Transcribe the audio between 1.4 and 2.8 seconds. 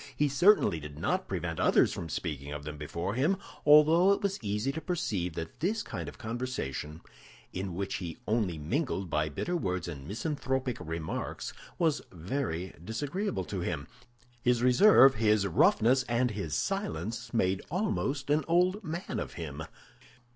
others from speaking of them